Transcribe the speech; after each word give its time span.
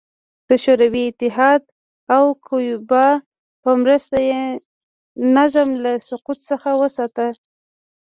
د 0.49 0.51
شوروي 0.63 1.03
اتحاد 1.07 1.61
او 2.15 2.23
کیوبا 2.47 3.07
په 3.61 3.69
مرسته 3.81 4.17
یې 4.29 4.41
نظام 5.37 5.69
له 5.83 5.93
سقوط 6.09 6.39
څخه 6.49 6.69
وساته. 6.81 7.27